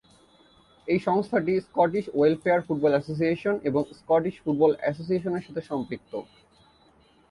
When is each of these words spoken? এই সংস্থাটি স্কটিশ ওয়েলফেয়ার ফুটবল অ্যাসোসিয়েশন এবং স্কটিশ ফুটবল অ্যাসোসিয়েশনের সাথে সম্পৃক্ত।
এই 0.87 0.99
সংস্থাটি 1.07 1.53
স্কটিশ 1.67 2.05
ওয়েলফেয়ার 2.13 2.65
ফুটবল 2.67 2.91
অ্যাসোসিয়েশন 2.93 3.55
এবং 3.69 3.81
স্কটিশ 3.99 4.35
ফুটবল 4.43 4.71
অ্যাসোসিয়েশনের 4.77 5.45
সাথে 5.47 5.61
সম্পৃক্ত। 5.69 6.13